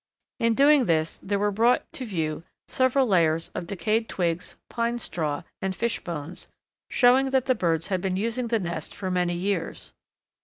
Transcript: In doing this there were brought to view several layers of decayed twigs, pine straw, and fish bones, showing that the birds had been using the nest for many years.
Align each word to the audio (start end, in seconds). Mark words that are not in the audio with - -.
In 0.39 0.55
doing 0.55 0.85
this 0.85 1.19
there 1.21 1.37
were 1.37 1.51
brought 1.51 1.83
to 1.93 2.05
view 2.07 2.43
several 2.67 3.05
layers 3.05 3.49
of 3.49 3.67
decayed 3.67 4.09
twigs, 4.09 4.55
pine 4.67 4.97
straw, 4.97 5.43
and 5.61 5.75
fish 5.75 6.03
bones, 6.03 6.47
showing 6.89 7.29
that 7.29 7.45
the 7.45 7.53
birds 7.53 7.89
had 7.89 8.01
been 8.01 8.17
using 8.17 8.47
the 8.47 8.57
nest 8.57 8.95
for 8.95 9.11
many 9.11 9.35
years. 9.35 9.93